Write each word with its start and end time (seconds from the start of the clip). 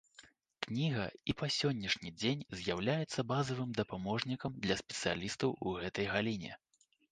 Кніга 0.65 1.03
і 1.33 1.35
па 1.41 1.49
сённяшні 1.57 2.13
дзень 2.21 2.41
з'яўляецца 2.63 3.27
базавым 3.33 3.77
дапаможнікам 3.81 4.59
для 4.67 4.81
спецыялістаў 4.83 5.49
у 5.65 5.79
гэтай 5.85 6.13
галіне. 6.17 6.53